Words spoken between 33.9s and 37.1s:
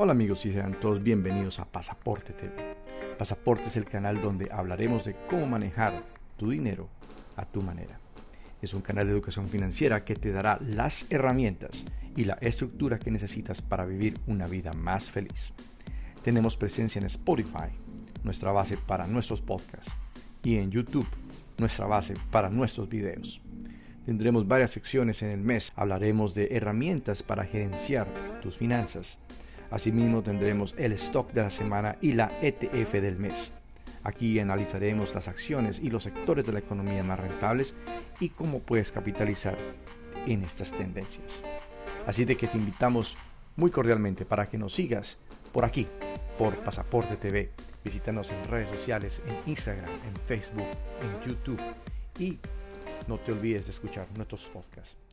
Aquí analizaremos las acciones y los sectores de la economía